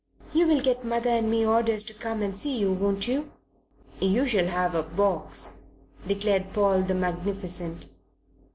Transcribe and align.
"You'll 0.33 0.61
get 0.61 0.83
mother 0.83 1.11
and 1.11 1.29
me 1.29 1.45
orders 1.45 1.83
to 1.83 1.93
come 1.93 2.23
and 2.23 2.35
see 2.35 2.57
you, 2.57 2.71
won't 2.73 3.07
you?" 3.07 3.29
"You 3.99 4.25
shall 4.25 4.47
have 4.47 4.73
a 4.73 4.81
box," 4.81 5.61
declared 6.07 6.53
Paul 6.53 6.81
the 6.81 6.95
magnificent. 6.95 7.85